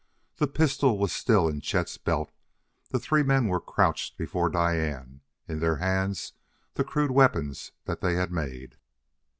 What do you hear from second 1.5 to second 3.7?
Chet's belt; the three men were